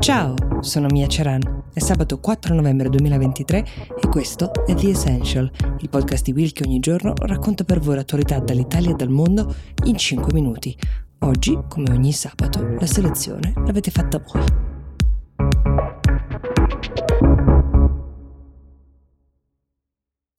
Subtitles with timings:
[0.00, 1.64] Ciao, sono Mia Ceran.
[1.74, 3.66] È sabato 4 novembre 2023
[4.02, 7.96] e questo è The Essential, il podcast di Will che ogni giorno racconta per voi
[7.96, 10.74] l'attualità dall'Italia e dal mondo in 5 minuti.
[11.18, 15.99] Oggi, come ogni sabato, la selezione l'avete fatta voi.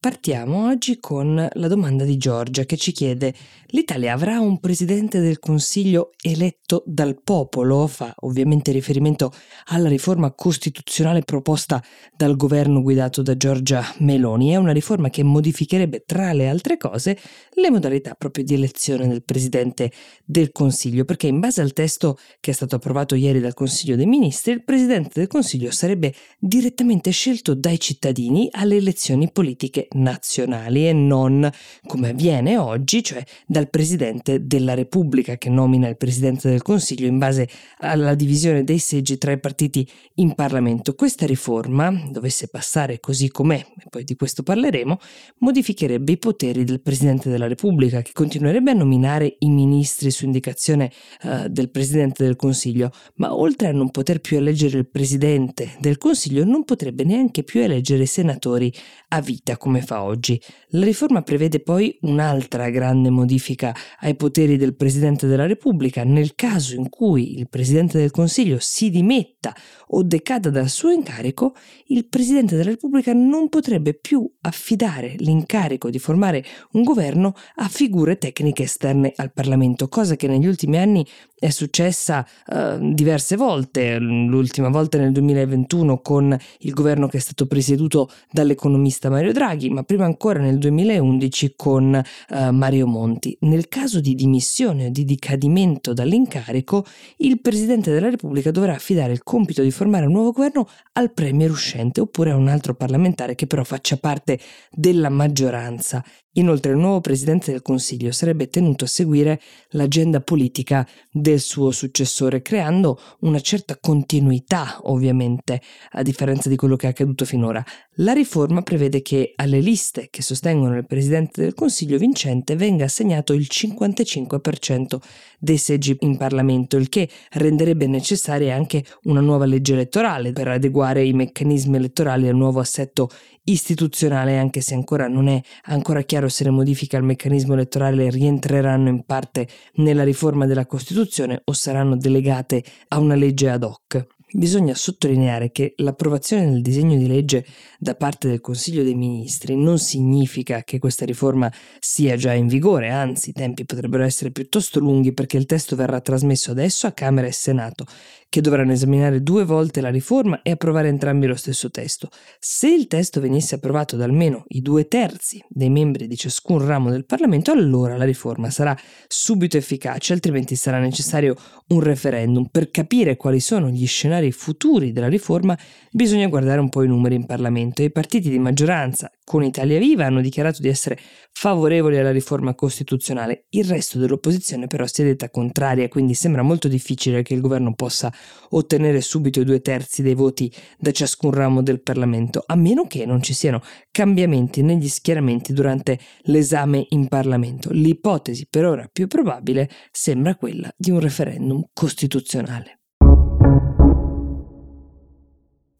[0.00, 3.34] Partiamo oggi con la domanda di Giorgia che ci chiede
[3.70, 7.84] l'Italia avrà un presidente del Consiglio eletto dal popolo?
[7.88, 9.32] Fa ovviamente riferimento
[9.66, 11.82] alla riforma costituzionale proposta
[12.16, 14.50] dal governo guidato da Giorgia Meloni.
[14.52, 17.18] È una riforma che modificherebbe tra le altre cose
[17.54, 19.90] le modalità proprio di elezione del presidente
[20.24, 24.06] del Consiglio perché in base al testo che è stato approvato ieri dal Consiglio dei
[24.06, 30.92] Ministri il presidente del Consiglio sarebbe direttamente scelto dai cittadini alle elezioni politiche nazionali e
[30.92, 31.50] non
[31.86, 37.18] come avviene oggi, cioè dal Presidente della Repubblica che nomina il Presidente del Consiglio in
[37.18, 37.48] base
[37.78, 40.94] alla divisione dei seggi tra i partiti in Parlamento.
[40.94, 44.98] Questa riforma, dovesse passare così com'è, e poi di questo parleremo,
[45.38, 50.90] modificherebbe i poteri del Presidente della Repubblica che continuerebbe a nominare i ministri su indicazione
[51.22, 55.98] uh, del Presidente del Consiglio, ma oltre a non poter più eleggere il Presidente del
[55.98, 58.72] Consiglio non potrebbe neanche più eleggere senatori
[59.08, 60.40] a vita come come fa oggi.
[60.72, 66.74] La riforma prevede poi un'altra grande modifica ai poteri del Presidente della Repubblica nel caso
[66.74, 69.54] in cui il Presidente del Consiglio si dimetta
[69.88, 71.54] o decada dal suo incarico,
[71.86, 78.18] il Presidente della Repubblica non potrebbe più affidare l'incarico di formare un governo a figure
[78.18, 81.06] tecniche esterne al Parlamento, cosa che negli ultimi anni
[81.38, 87.46] è successa uh, diverse volte, l'ultima volta nel 2021 con il governo che è stato
[87.46, 93.36] presieduto dall'economista Mario Draghi, ma prima ancora nel 2011 con uh, Mario Monti.
[93.40, 96.84] Nel caso di dimissione o di decadimento dall'incarico,
[97.18, 101.50] il Presidente della Repubblica dovrà affidare il compito di formare un nuovo governo al Premier
[101.50, 104.38] uscente oppure a un altro parlamentare che però faccia parte
[104.70, 106.04] della maggioranza
[106.38, 109.40] Inoltre il nuovo Presidente del Consiglio sarebbe tenuto a seguire
[109.70, 115.60] l'agenda politica del suo successore, creando una certa continuità, ovviamente,
[115.90, 117.64] a differenza di quello che è accaduto finora.
[117.94, 123.32] La riforma prevede che alle liste che sostengono il Presidente del Consiglio vincente venga assegnato
[123.32, 124.98] il 55%
[125.38, 131.04] dei seggi in Parlamento, il che renderebbe necessaria anche una nuova legge elettorale per adeguare
[131.04, 133.08] i meccanismi elettorali al nuovo assetto
[133.44, 138.88] istituzionale, anche se ancora non è ancora chiaro se le modifiche al meccanismo elettorale rientreranno
[138.88, 144.16] in parte nella riforma della Costituzione o saranno delegate a una legge ad hoc.
[144.30, 147.46] Bisogna sottolineare che l'approvazione del disegno di legge
[147.78, 151.50] da parte del Consiglio dei Ministri non significa che questa riforma
[151.80, 156.02] sia già in vigore, anzi i tempi potrebbero essere piuttosto lunghi perché il testo verrà
[156.02, 157.86] trasmesso adesso a Camera e Senato,
[158.28, 162.08] che dovranno esaminare due volte la riforma e approvare entrambi lo stesso testo.
[162.38, 166.90] Se il testo venisse approvato da almeno i due terzi dei membri di ciascun ramo
[166.90, 171.34] del Parlamento, allora la riforma sarà subito efficace, altrimenti sarà necessario
[171.68, 172.48] un referendum.
[172.50, 175.58] Per capire quali sono gli scenari futuri della riforma
[175.90, 177.82] bisogna guardare un po' i numeri in Parlamento.
[177.82, 180.98] I partiti di maggioranza con Italia Viva hanno dichiarato di essere
[181.32, 183.44] favorevoli alla riforma costituzionale.
[183.50, 187.74] Il resto dell'opposizione però si è detta contraria, quindi sembra molto difficile che il governo
[187.74, 188.12] possa
[188.50, 193.04] ottenere subito i due terzi dei voti da ciascun ramo del Parlamento, a meno che
[193.04, 197.70] non ci siano cambiamenti negli schieramenti durante l'esame in Parlamento.
[197.72, 202.77] L'ipotesi per ora più probabile sembra quella di un referendum costituzionale.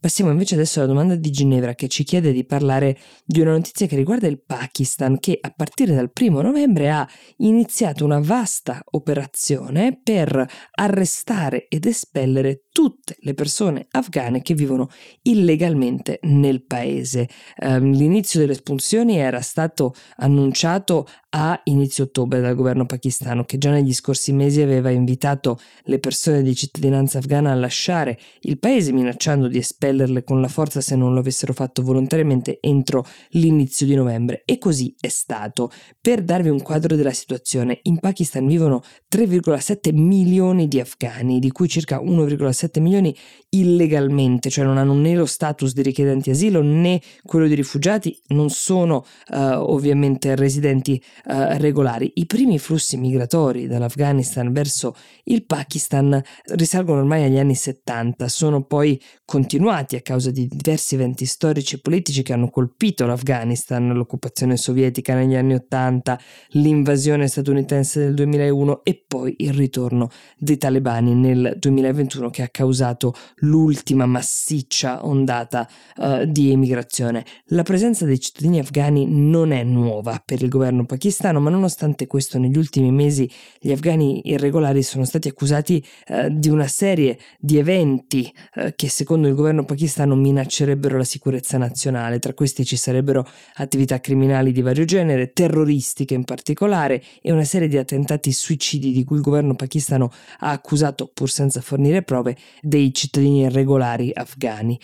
[0.01, 3.89] Passiamo invece adesso alla domanda di Ginevra che ci chiede di parlare di una notizia
[3.89, 9.99] che riguarda il Pakistan che a partire dal primo novembre ha iniziato una vasta operazione
[10.01, 14.89] per arrestare ed espellere tutte le persone afghane che vivono
[15.23, 17.29] illegalmente nel paese.
[17.61, 23.73] Um, l'inizio delle espulsioni era stato annunciato a inizio ottobre dal governo pakistano che già
[23.73, 29.49] negli scorsi mesi aveva invitato le persone di cittadinanza afghana a lasciare il paese minacciando
[29.49, 34.43] di espellerle con la forza se non lo avessero fatto volontariamente entro l'inizio di novembre
[34.45, 35.73] e così è stato.
[36.01, 38.83] Per darvi un quadro della situazione, in Pakistan vivono
[39.13, 43.17] 3,7 milioni di afghani, di cui circa 1,7 7 milioni
[43.51, 48.51] illegalmente, cioè non hanno né lo status di richiedenti asilo né quello di rifugiati, non
[48.51, 52.13] sono uh, ovviamente residenti uh, regolari.
[52.17, 54.95] I primi flussi migratori dall'Afghanistan verso
[55.25, 56.21] il Pakistan
[56.53, 61.81] risalgono ormai agli anni 70, sono poi continuati a causa di diversi eventi storici e
[61.81, 66.21] politici che hanno colpito l'Afghanistan, l'occupazione sovietica negli anni 80,
[66.51, 73.15] l'invasione statunitense del 2001 e poi il ritorno dei talebani nel 2021 che ha causato
[73.37, 75.69] l'ultima massiccia ondata
[75.99, 77.25] uh, di emigrazione.
[77.51, 82.37] La presenza dei cittadini afghani non è nuova per il governo pakistano, ma nonostante questo
[82.39, 88.29] negli ultimi mesi gli afghani irregolari sono stati accusati uh, di una serie di eventi
[88.57, 92.19] uh, che secondo il governo pakistano minaccerebbero la sicurezza nazionale.
[92.19, 93.25] Tra questi ci sarebbero
[93.55, 99.05] attività criminali di vario genere, terroristiche in particolare e una serie di attentati suicidi di
[99.05, 100.11] cui il governo pakistano
[100.41, 104.79] ha accusato, pur senza fornire prove, dei cittadini irregolari afghani.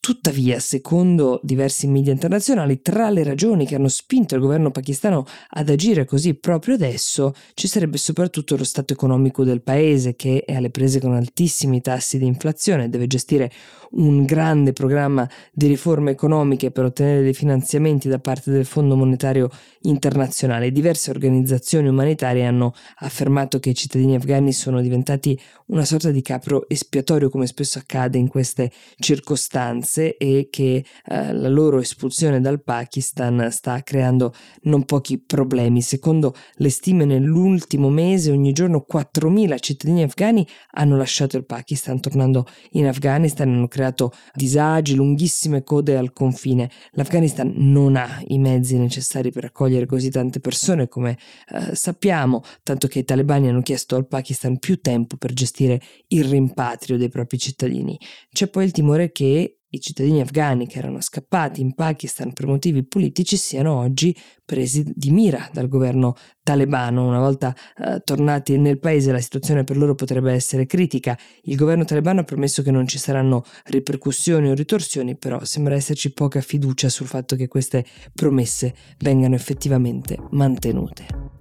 [0.00, 5.68] Tuttavia, secondo diversi media internazionali, tra le ragioni che hanno spinto il governo pakistano ad
[5.68, 10.70] agire così proprio adesso ci sarebbe soprattutto lo stato economico del paese che è alle
[10.70, 13.50] prese con altissimi tassi di inflazione, e deve gestire
[13.90, 19.48] un grande programma di riforme economiche per ottenere dei finanziamenti da parte del Fondo Monetario
[19.82, 20.72] Internazionale.
[20.72, 26.68] Diverse organizzazioni umanitarie hanno affermato che i cittadini afghani sono diventati una sorta di capro
[26.68, 33.48] espiatorio, come spesso accade in queste circostanze, e che eh, la loro espulsione dal Pakistan
[33.50, 35.80] sta creando non pochi problemi.
[35.82, 42.46] Secondo le stime nell'ultimo mese, ogni giorno 4.000 cittadini afghani hanno lasciato il Pakistan, tornando
[42.72, 46.68] in Afghanistan hanno creato disagi, lunghissime code al confine.
[46.92, 51.16] L'Afghanistan non ha i mezzi necessari per accogliere così tante persone come
[51.50, 56.24] eh, sappiamo, tanto che i talebani hanno chiesto al Pakistan più tempo per gestire il
[56.24, 57.96] rimpatrio dei propri cittadini.
[58.32, 62.84] C'è poi il timore che i cittadini afghani che erano scappati in Pakistan per motivi
[62.84, 67.06] politici siano oggi presi di mira dal governo talebano.
[67.06, 71.18] Una volta eh, tornati nel paese la situazione per loro potrebbe essere critica.
[71.42, 76.12] Il governo talebano ha promesso che non ci saranno ripercussioni o ritorsioni, però sembra esserci
[76.12, 77.84] poca fiducia sul fatto che queste
[78.14, 81.37] promesse vengano effettivamente mantenute.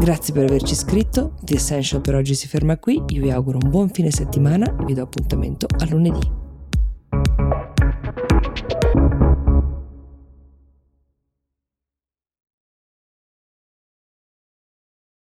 [0.00, 3.70] Grazie per averci iscritto, The Essential per oggi si ferma qui, io vi auguro un
[3.70, 6.43] buon fine settimana e vi do appuntamento a lunedì.